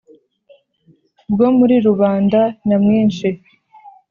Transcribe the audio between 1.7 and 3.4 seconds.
rubanda nyamwinshi